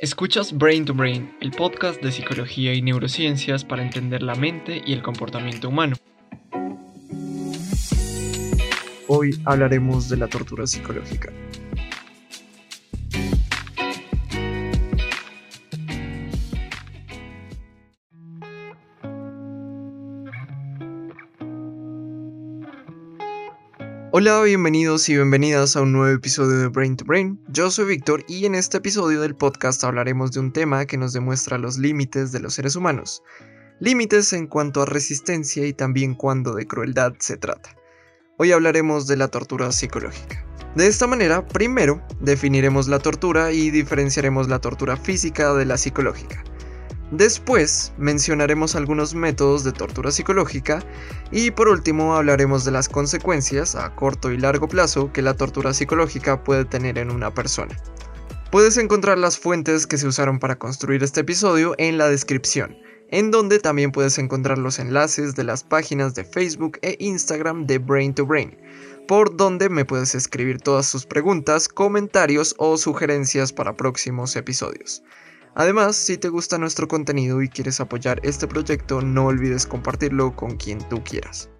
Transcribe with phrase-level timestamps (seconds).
[0.00, 4.92] Escuchas Brain to Brain, el podcast de psicología y neurociencias para entender la mente y
[4.92, 5.96] el comportamiento humano.
[9.08, 11.32] Hoy hablaremos de la tortura psicológica.
[24.10, 27.38] Hola, bienvenidos y bienvenidas a un nuevo episodio de Brain to Brain.
[27.48, 31.12] Yo soy Víctor y en este episodio del podcast hablaremos de un tema que nos
[31.12, 33.22] demuestra los límites de los seres humanos.
[33.80, 37.76] Límites en cuanto a resistencia y también cuando de crueldad se trata.
[38.38, 40.42] Hoy hablaremos de la tortura psicológica.
[40.74, 46.42] De esta manera, primero definiremos la tortura y diferenciaremos la tortura física de la psicológica.
[47.10, 50.84] Después mencionaremos algunos métodos de tortura psicológica
[51.30, 55.72] y por último hablaremos de las consecuencias a corto y largo plazo que la tortura
[55.72, 57.74] psicológica puede tener en una persona.
[58.50, 62.76] Puedes encontrar las fuentes que se usaron para construir este episodio en la descripción,
[63.10, 67.78] en donde también puedes encontrar los enlaces de las páginas de Facebook e Instagram de
[67.78, 68.54] Brain to Brain,
[69.06, 75.02] por donde me puedes escribir todas tus preguntas, comentarios o sugerencias para próximos episodios.
[75.54, 80.56] Además, si te gusta nuestro contenido y quieres apoyar este proyecto, no olvides compartirlo con
[80.56, 81.50] quien tú quieras.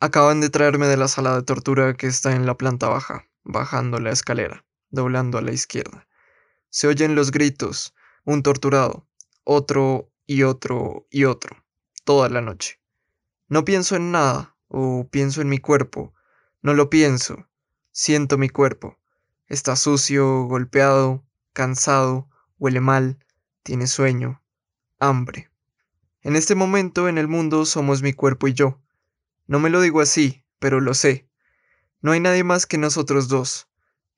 [0.00, 3.98] Acaban de traerme de la sala de tortura que está en la planta baja, bajando
[3.98, 6.06] la escalera, doblando a la izquierda.
[6.70, 9.08] Se oyen los gritos, un torturado,
[9.42, 11.56] otro y otro y otro,
[12.04, 12.80] toda la noche.
[13.48, 16.14] No pienso en nada, o pienso en mi cuerpo.
[16.62, 17.48] No lo pienso.
[17.90, 18.98] Siento mi cuerpo.
[19.46, 23.18] Está sucio, golpeado, cansado, huele mal,
[23.62, 24.42] tiene sueño,
[25.00, 25.50] hambre.
[26.22, 28.80] En este momento en el mundo somos mi cuerpo y yo.
[29.46, 31.28] No me lo digo así, pero lo sé.
[32.00, 33.68] No hay nadie más que nosotros dos.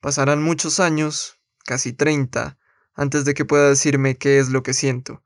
[0.00, 2.58] Pasarán muchos años, casi treinta,
[2.94, 5.22] antes de que pueda decirme qué es lo que siento.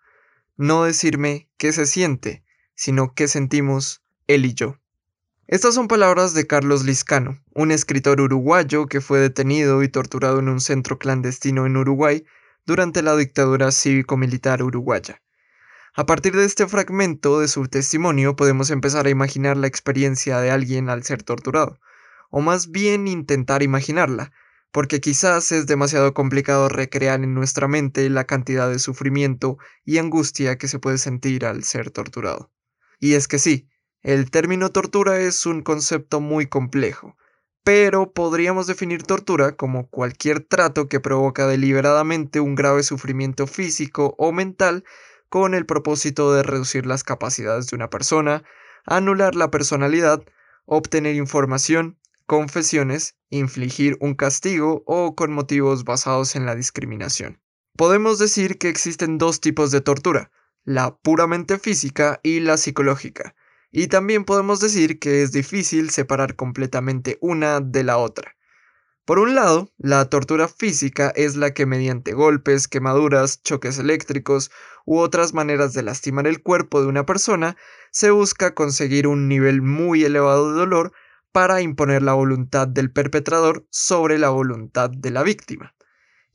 [0.57, 4.79] No decirme qué se siente, sino qué sentimos él y yo.
[5.47, 10.49] Estas son palabras de Carlos Liscano, un escritor uruguayo que fue detenido y torturado en
[10.49, 12.25] un centro clandestino en Uruguay
[12.65, 15.21] durante la dictadura cívico-militar uruguaya.
[15.95, 20.51] A partir de este fragmento de su testimonio podemos empezar a imaginar la experiencia de
[20.51, 21.79] alguien al ser torturado,
[22.31, 24.33] o más bien intentar imaginarla,
[24.73, 30.57] porque quizás es demasiado complicado recrear en nuestra mente la cantidad de sufrimiento y angustia
[30.57, 32.51] que se puede sentir al ser torturado.
[32.99, 33.69] Y es que sí,
[34.05, 37.17] el término tortura es un concepto muy complejo,
[37.65, 44.31] pero podríamos definir tortura como cualquier trato que provoca deliberadamente un grave sufrimiento físico o
[44.31, 44.85] mental
[45.31, 48.45] con el propósito de reducir las capacidades de una persona,
[48.85, 50.23] anular la personalidad,
[50.67, 57.41] obtener información, confesiones, infligir un castigo o con motivos basados en la discriminación.
[57.75, 60.31] Podemos decir que existen dos tipos de tortura,
[60.63, 63.35] la puramente física y la psicológica.
[63.77, 68.37] Y también podemos decir que es difícil separar completamente una de la otra.
[69.05, 74.53] Por un lado, la tortura física es la que mediante golpes, quemaduras, choques eléctricos
[74.87, 77.57] u otras maneras de lastimar el cuerpo de una persona
[77.91, 80.93] se busca conseguir un nivel muy elevado de dolor
[81.33, 85.75] para imponer la voluntad del perpetrador sobre la voluntad de la víctima.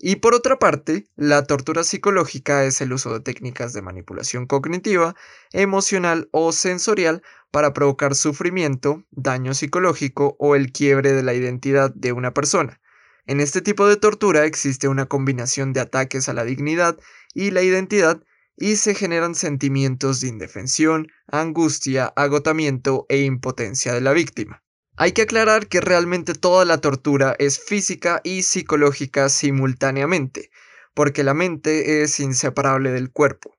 [0.02, 5.14] Y por otra parte, la tortura psicológica es el uso de técnicas de manipulación cognitiva,
[5.52, 7.22] emocional o sensorial
[7.52, 12.80] para provocar sufrimiento, daño psicológico o el quiebre de la identidad de una persona.
[13.26, 16.98] En este tipo de tortura existe una combinación de ataques a la dignidad
[17.34, 18.24] y la identidad
[18.56, 24.64] y se generan sentimientos de indefensión, angustia, agotamiento e impotencia de la víctima.
[25.02, 30.52] Hay que aclarar que realmente toda la tortura es física y psicológica simultáneamente,
[30.94, 33.56] porque la mente es inseparable del cuerpo.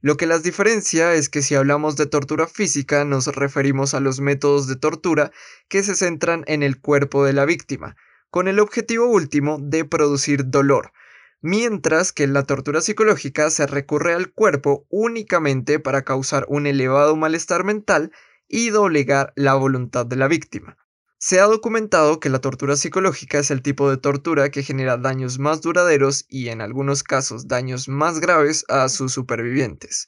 [0.00, 4.20] Lo que las diferencia es que si hablamos de tortura física nos referimos a los
[4.20, 5.32] métodos de tortura
[5.66, 7.96] que se centran en el cuerpo de la víctima,
[8.30, 10.92] con el objetivo último de producir dolor,
[11.40, 17.16] mientras que en la tortura psicológica se recurre al cuerpo únicamente para causar un elevado
[17.16, 18.12] malestar mental
[18.46, 20.76] y doblegar la voluntad de la víctima.
[21.26, 25.38] Se ha documentado que la tortura psicológica es el tipo de tortura que genera daños
[25.38, 30.06] más duraderos y en algunos casos daños más graves a sus supervivientes.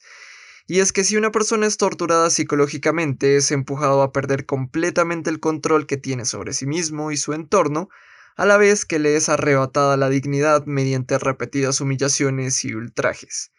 [0.67, 5.39] Y es que si una persona es torturada psicológicamente es empujado a perder completamente el
[5.39, 7.89] control que tiene sobre sí mismo y su entorno,
[8.35, 13.49] a la vez que le es arrebatada la dignidad mediante repetidas humillaciones y ultrajes.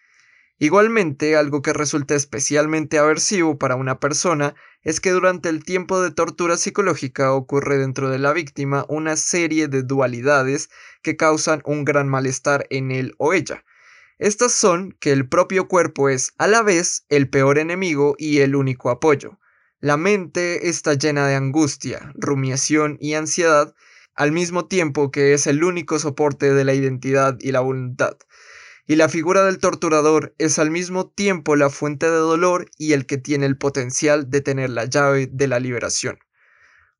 [0.60, 6.10] Igualmente, algo que resulta especialmente aversivo para una persona es que durante el tiempo de
[6.10, 10.68] tortura psicológica ocurre dentro de la víctima una serie de dualidades
[11.00, 13.64] que causan un gran malestar en él o ella.
[14.18, 18.56] Estas son que el propio cuerpo es a la vez el peor enemigo y el
[18.56, 19.38] único apoyo.
[19.78, 23.76] La mente está llena de angustia, rumiación y ansiedad,
[24.16, 28.16] al mismo tiempo que es el único soporte de la identidad y la voluntad
[28.90, 33.04] y la figura del torturador es al mismo tiempo la fuente de dolor y el
[33.04, 36.18] que tiene el potencial de tener la llave de la liberación.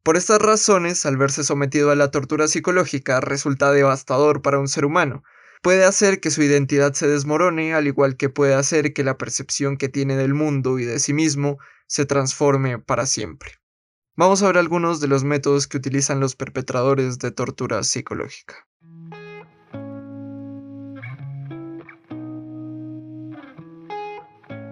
[0.03, 4.85] Por estas razones, al verse sometido a la tortura psicológica resulta devastador para un ser
[4.85, 5.23] humano.
[5.63, 9.79] Puede hacer que su identidad se desmorone, al igual que puede hacer que la percepción
[9.79, 11.57] que tiene del mundo y de sí mismo
[11.87, 13.53] se transforme para siempre.
[14.15, 18.68] Vamos a ver algunos de los métodos que utilizan los perpetradores de tortura psicológica.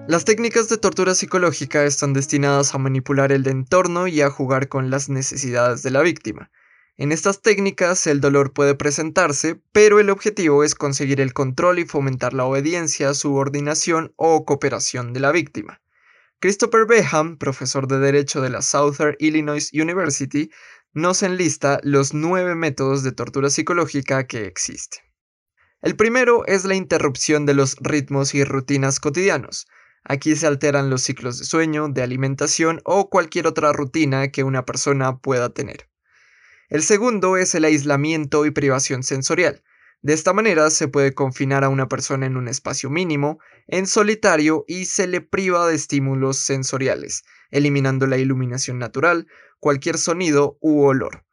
[0.09, 4.89] Las técnicas de tortura psicológica están destinadas a manipular el entorno y a jugar con
[4.89, 6.49] las necesidades de la víctima.
[6.97, 11.87] En estas técnicas el dolor puede presentarse, pero el objetivo es conseguir el control y
[11.87, 15.81] fomentar la obediencia, subordinación o cooperación de la víctima.
[16.39, 20.51] Christopher Beham, profesor de Derecho de la Southern Illinois University,
[20.95, 25.03] nos enlista los nueve métodos de tortura psicológica que existen.
[25.83, 29.67] El primero es la interrupción de los ritmos y rutinas cotidianos.
[30.09, 34.65] Aquí se alteran los ciclos de sueño, de alimentación o cualquier otra rutina que una
[34.65, 35.89] persona pueda tener.
[36.69, 39.65] El segundo es el aislamiento y privación sensorial.
[40.03, 44.65] De esta manera se puede confinar a una persona en un espacio mínimo, en solitario
[44.69, 49.27] y se le priva de estímulos sensoriales, eliminando la iluminación natural,
[49.59, 51.25] cualquier sonido u olor.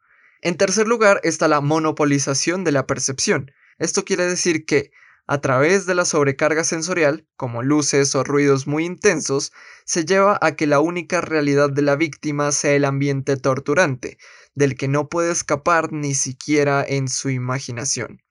[0.42, 3.52] En tercer lugar está la monopolización de la percepción.
[3.78, 4.90] Esto quiere decir que
[5.26, 9.52] a través de la sobrecarga sensorial, como luces o ruidos muy intensos,
[9.84, 14.18] se lleva a que la única realidad de la víctima sea el ambiente torturante,
[14.54, 18.22] del que no puede escapar ni siquiera en su imaginación.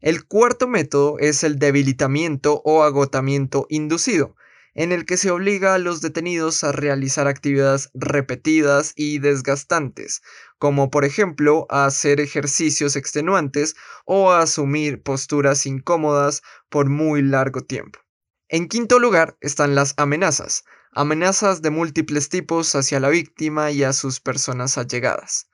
[0.00, 4.35] El cuarto método es el debilitamiento o agotamiento inducido,
[4.76, 10.20] en el que se obliga a los detenidos a realizar actividades repetidas y desgastantes,
[10.58, 13.74] como por ejemplo a hacer ejercicios extenuantes
[14.04, 18.00] o a asumir posturas incómodas por muy largo tiempo.
[18.48, 23.94] En quinto lugar están las amenazas, amenazas de múltiples tipos hacia la víctima y a
[23.94, 25.48] sus personas allegadas.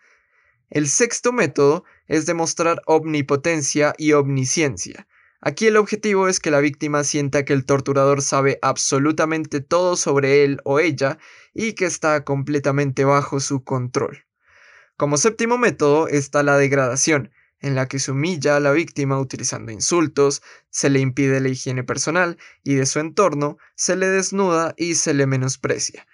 [0.69, 5.07] El sexto método es demostrar omnipotencia y omnisciencia,
[5.45, 10.45] Aquí el objetivo es que la víctima sienta que el torturador sabe absolutamente todo sobre
[10.45, 11.19] él o ella
[11.53, 14.25] y que está completamente bajo su control.
[14.97, 19.73] Como séptimo método está la degradación, en la que se humilla a la víctima utilizando
[19.73, 24.95] insultos, se le impide la higiene personal y de su entorno, se le desnuda y
[24.95, 26.07] se le menosprecia.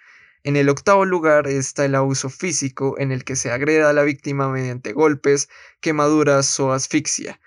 [0.43, 4.01] En el octavo lugar está el abuso físico, en el que se agreda a la
[4.01, 5.49] víctima mediante golpes,
[5.81, 7.39] quemaduras o asfixia.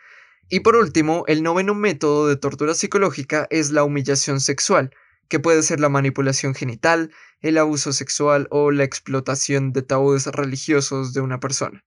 [0.55, 4.95] Y por último, el noveno método de tortura psicológica es la humillación sexual,
[5.31, 7.11] que puede ser la manipulación genital,
[7.41, 11.83] el abuso sexual o la explotación de tabúes religiosos de una persona.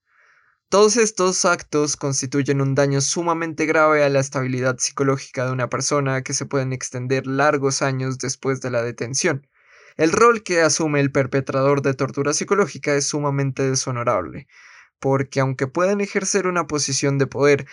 [0.67, 6.23] Todos estos actos constituyen un daño sumamente grave a la estabilidad psicológica de una persona
[6.23, 9.47] que se pueden extender largos años después de la detención.
[9.95, 14.47] El rol que asume el perpetrador de tortura psicológica es sumamente deshonorable,
[14.99, 17.67] porque aunque pueden ejercer una posición de poder,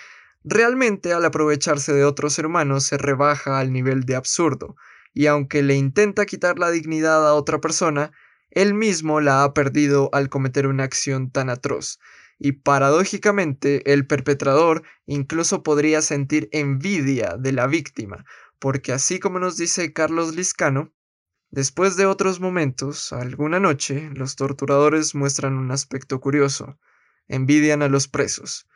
[0.44, 4.74] Realmente al aprovecharse de otro ser humano se rebaja al nivel de absurdo,
[5.14, 8.12] y aunque le intenta quitar la dignidad a otra persona,
[8.50, 12.00] él mismo la ha perdido al cometer una acción tan atroz,
[12.38, 18.24] y paradójicamente el perpetrador incluso podría sentir envidia de la víctima,
[18.58, 20.92] porque así como nos dice Carlos Liscano,
[21.50, 26.78] después de otros momentos, alguna noche, los torturadores muestran un aspecto curioso,
[27.28, 28.66] envidian a los presos,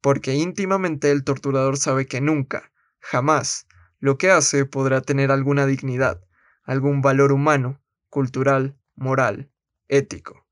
[0.00, 3.66] porque íntimamente el torturador sabe que nunca, jamás,
[4.00, 6.24] lo que hace podrá tener alguna dignidad,
[6.62, 9.50] algún valor humano, cultural, moral,
[9.88, 10.46] ético.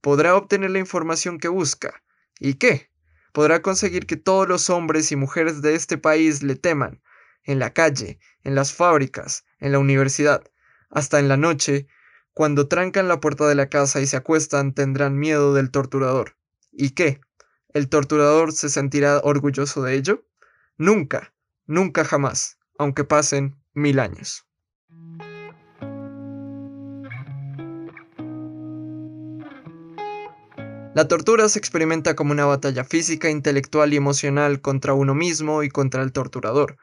[0.00, 2.02] Podrá obtener la información que busca.
[2.38, 2.90] ¿Y qué?
[3.32, 7.02] Podrá conseguir que todos los hombres y mujeres de este país le teman,
[7.44, 10.42] en la calle, en las fábricas, en la universidad,
[10.90, 11.88] hasta en la noche,
[12.32, 16.36] cuando trancan la puerta de la casa y se acuestan tendrán miedo del torturador.
[16.70, 17.20] ¿Y qué?
[17.74, 20.24] ¿El torturador se sentirá orgulloso de ello?
[20.78, 21.34] Nunca,
[21.66, 24.46] nunca jamás, aunque pasen mil años.
[30.94, 35.68] La tortura se experimenta como una batalla física, intelectual y emocional contra uno mismo y
[35.68, 36.78] contra el torturador.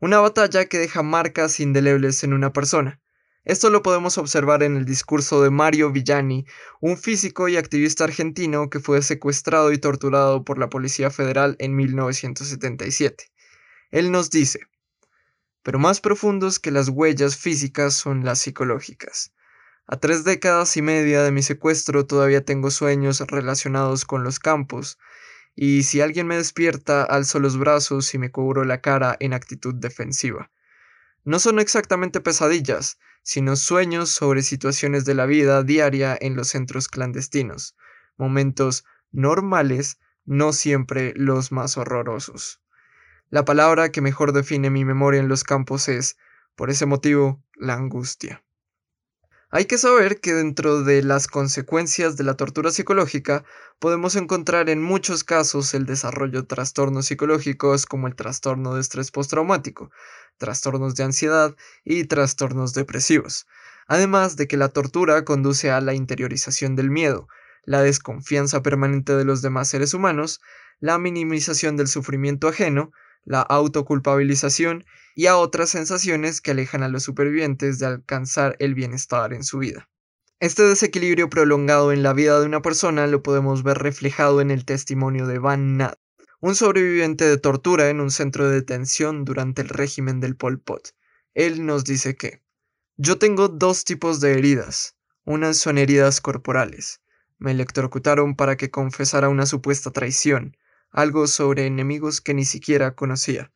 [0.00, 3.00] una batalla que deja marcas indelebles en una persona.
[3.44, 6.44] Esto lo podemos observar en el discurso de Mario Villani,
[6.80, 11.74] un físico y activista argentino que fue secuestrado y torturado por la Policía Federal en
[11.74, 13.30] 1977.
[13.90, 14.60] Él nos dice,
[15.62, 19.32] pero más profundos que las huellas físicas son las psicológicas.
[19.86, 24.98] A tres décadas y media de mi secuestro todavía tengo sueños relacionados con los campos,
[25.54, 29.74] y si alguien me despierta alzo los brazos y me cubro la cara en actitud
[29.74, 30.50] defensiva.
[31.24, 36.88] No son exactamente pesadillas, sino sueños sobre situaciones de la vida diaria en los centros
[36.88, 37.76] clandestinos,
[38.16, 42.60] momentos normales, no siempre los más horrorosos.
[43.30, 46.16] La palabra que mejor define mi memoria en los campos es,
[46.56, 48.42] por ese motivo, la angustia.
[49.50, 53.44] Hay que saber que dentro de las consecuencias de la tortura psicológica
[53.78, 59.10] podemos encontrar en muchos casos el desarrollo de trastornos psicológicos como el trastorno de estrés
[59.10, 59.90] postraumático,
[60.38, 61.54] trastornos de ansiedad
[61.84, 63.46] y trastornos depresivos,
[63.86, 67.28] además de que la tortura conduce a la interiorización del miedo,
[67.64, 70.40] la desconfianza permanente de los demás seres humanos,
[70.80, 72.92] la minimización del sufrimiento ajeno,
[73.24, 79.34] la autoculpabilización y a otras sensaciones que alejan a los supervivientes de alcanzar el bienestar
[79.34, 79.88] en su vida.
[80.40, 84.64] Este desequilibrio prolongado en la vida de una persona lo podemos ver reflejado en el
[84.64, 85.98] testimonio de Van Nat,
[86.40, 90.94] un sobreviviente de tortura en un centro de detención durante el régimen del Pol Pot.
[91.34, 92.42] Él nos dice que
[92.96, 94.96] yo tengo dos tipos de heridas.
[95.24, 97.00] Unas son heridas corporales.
[97.38, 100.56] Me electrocutaron para que confesara una supuesta traición,
[100.90, 103.50] algo sobre enemigos que ni siquiera conocía.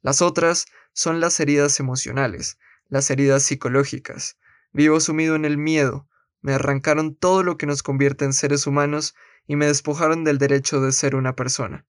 [0.00, 0.64] Las otras
[0.94, 4.38] son las heridas emocionales, las heridas psicológicas.
[4.72, 6.08] Vivo sumido en el miedo,
[6.40, 9.14] me arrancaron todo lo que nos convierte en seres humanos
[9.46, 11.84] y me despojaron del derecho de ser una persona.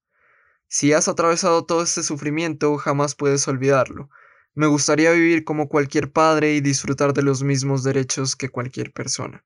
[0.67, 4.09] Si has atravesado todo este sufrimiento, jamás puedes olvidarlo.
[4.53, 9.43] Me gustaría vivir como cualquier padre y disfrutar de los mismos derechos que cualquier persona.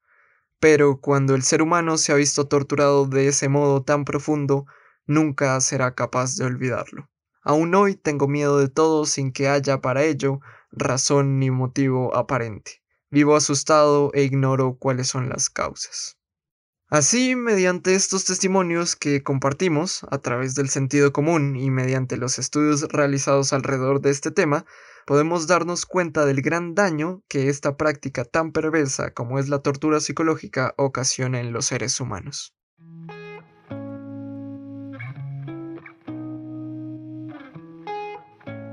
[0.59, 4.65] Pero cuando el ser humano se ha visto torturado de ese modo tan profundo,
[5.07, 7.09] nunca será capaz de olvidarlo.
[7.41, 12.83] Aún hoy tengo miedo de todo sin que haya para ello razón ni motivo aparente.
[13.09, 16.18] Vivo asustado e ignoro cuáles son las causas.
[16.91, 22.81] Así, mediante estos testimonios que compartimos a través del sentido común y mediante los estudios
[22.89, 24.65] realizados alrededor de este tema,
[25.05, 29.99] podemos darnos cuenta del gran daño que esta práctica tan perversa como es la tortura
[29.99, 32.55] psicológica ocasiona en los seres humanos.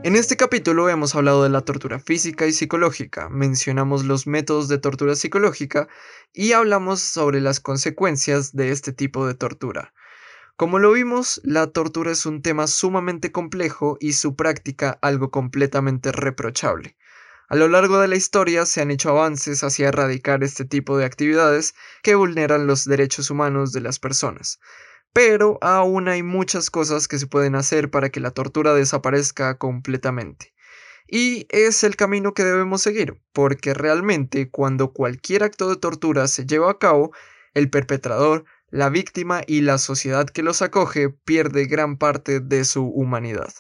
[0.05, 4.79] En este capítulo hemos hablado de la tortura física y psicológica, mencionamos los métodos de
[4.79, 5.88] tortura psicológica
[6.33, 9.95] y hablamos sobre las consecuencias de este tipo de tortura.
[10.57, 16.12] Como lo vimos, la tortura es un tema sumamente complejo y su práctica algo completamente
[16.12, 16.97] reprochable.
[17.49, 21.05] A lo largo de la historia se han hecho avances hacia erradicar este tipo de
[21.05, 24.61] actividades que vulneran los derechos humanos de las personas
[25.17, 30.53] pero aún hay muchas cosas que se pueden hacer para que la tortura desaparezca completamente.
[31.09, 36.45] Y es el camino que debemos seguir, porque realmente cuando cualquier acto de tortura se
[36.45, 37.13] lleva a cabo,
[37.55, 42.85] el perpetrador, la víctima y la sociedad que los acoge pierde gran parte de su
[42.85, 43.55] humanidad.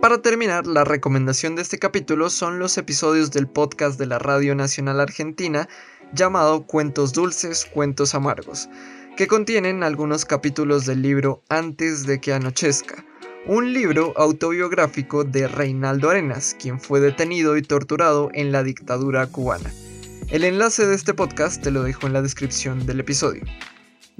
[0.00, 4.54] Para terminar, la recomendación de este capítulo son los episodios del podcast de la Radio
[4.54, 5.68] Nacional Argentina
[6.14, 8.70] llamado Cuentos Dulces, Cuentos Amargos,
[9.18, 13.04] que contienen algunos capítulos del libro Antes de que anochezca,
[13.44, 19.70] un libro autobiográfico de Reinaldo Arenas, quien fue detenido y torturado en la dictadura cubana.
[20.28, 23.42] El enlace de este podcast te lo dejo en la descripción del episodio.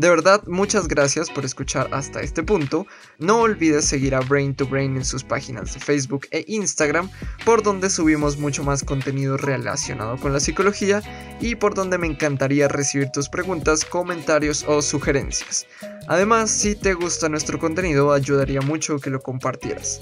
[0.01, 2.87] De verdad, muchas gracias por escuchar hasta este punto.
[3.19, 7.11] No olvides seguir a Brain to Brain en sus páginas de Facebook e Instagram,
[7.45, 11.03] por donde subimos mucho más contenido relacionado con la psicología
[11.39, 15.67] y por donde me encantaría recibir tus preguntas, comentarios o sugerencias.
[16.09, 20.01] Además, si te gusta nuestro contenido, ayudaría mucho que lo compartieras.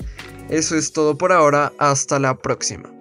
[0.49, 2.98] Eso es todo por ahora, hasta la próxima.